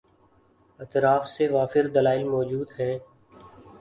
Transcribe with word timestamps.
اطراف 0.79 1.23
سے 1.33 1.43
وافر 1.47 1.83
دلائل 1.95 2.23
مو 2.31 2.41
جود 2.49 2.69
ہیں۔ 2.79 2.95